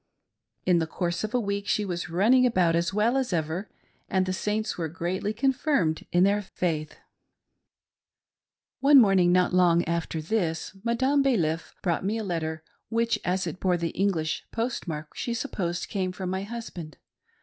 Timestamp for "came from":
15.87-16.31